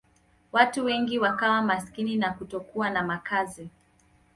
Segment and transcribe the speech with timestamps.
[0.51, 3.69] Watu wengi wakawa maskini na kutokuwa na makazi.